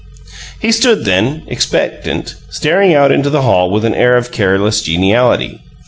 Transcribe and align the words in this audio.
He 0.59 0.71
stood 0.71 1.05
then, 1.05 1.43
expectant, 1.45 2.33
staring 2.49 2.95
out 2.95 3.11
into 3.11 3.29
the 3.29 3.43
hall 3.43 3.69
with 3.69 3.85
an 3.85 3.93
air 3.93 4.17
of 4.17 4.31
careless 4.31 4.81
geniality. 4.81 5.61